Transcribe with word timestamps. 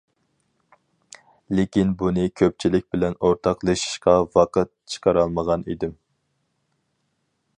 لېكىن 1.57 1.91
بۇنى 1.99 2.23
كۆپچىلىك 2.41 2.87
بىلەن 2.95 3.19
ئورتاقلىشىشقا 3.27 4.17
ۋاقىت 4.39 4.73
چىقىرالمىغان 4.95 5.69
ئىدىم. 5.75 5.97